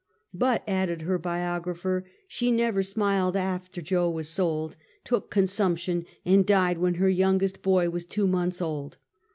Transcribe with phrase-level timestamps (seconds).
[0.33, 6.43] "But," added her biographer, "she never smiled af ter Jo was sold, took consumption and
[6.43, 8.97] died when her youngest boy was two months old.